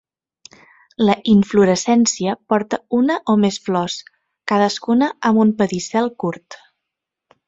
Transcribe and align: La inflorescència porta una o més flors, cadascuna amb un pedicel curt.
La 1.09 1.15
inflorescència 1.33 2.33
porta 2.53 2.79
una 3.01 3.17
o 3.33 3.37
més 3.43 3.59
flors, 3.67 3.99
cadascuna 4.53 5.11
amb 5.33 5.43
un 5.45 5.53
pedicel 5.61 6.11
curt. 6.25 6.59